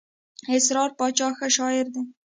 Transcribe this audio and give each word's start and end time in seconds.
اسرار 0.55 0.89
باچا 0.97 1.27
ښه 1.37 1.47
شاعر 1.57 1.85
دئ. 1.93 2.03